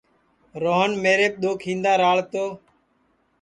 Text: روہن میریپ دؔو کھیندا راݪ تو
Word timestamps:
روہن 0.63 0.91
میریپ 1.03 1.33
دؔو 1.41 1.51
کھیندا 1.61 1.93
راݪ 2.01 2.19
تو 2.31 2.45